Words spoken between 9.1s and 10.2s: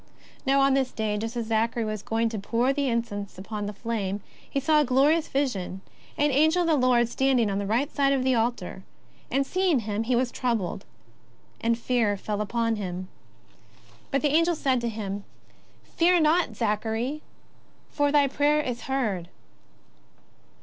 And seeing him he